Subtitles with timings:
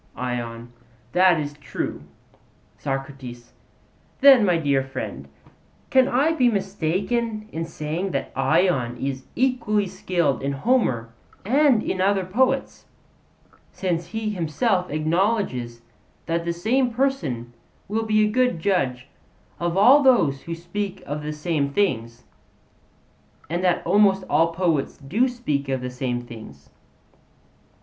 [0.17, 0.73] ION:
[1.11, 2.01] That is true.
[2.79, 3.53] SOCRATES:
[4.21, 5.27] Then, my dear friend,
[5.91, 11.13] can I be mistaken in saying that Ion is equally skilled in Homer
[11.45, 12.87] and in other poets,
[13.71, 15.83] since he himself acknowledges
[16.25, 17.53] that the same person
[17.87, 19.07] will be a good judge
[19.59, 22.23] of all those who speak of the same things;
[23.51, 26.71] and that almost all poets do speak of the same things?